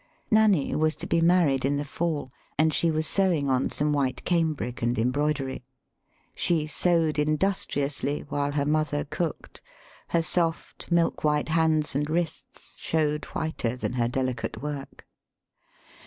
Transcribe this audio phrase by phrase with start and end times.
[0.31, 3.93] Nanny was to be mar ried in the fall, and she was sewing on some
[3.93, 5.63] white cambric and embroidery.
[6.33, 9.61] She sewed in dustriously, while her mother cooked;
[10.07, 15.05] her soft, milk white hands and wrists showed whiter than her delicate work.